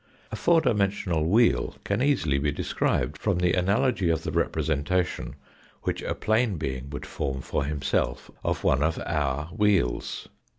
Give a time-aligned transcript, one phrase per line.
[0.31, 5.35] A four dimensional wheel can easily be described from the analogy of the representation
[5.83, 10.27] which a plane being would form for himself of one of our wheels.